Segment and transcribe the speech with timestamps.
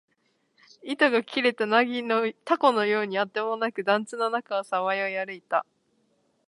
[0.81, 2.01] 糸が切れた凧
[2.71, 5.63] のようにあてもなく、団地の中をさまよい歩いた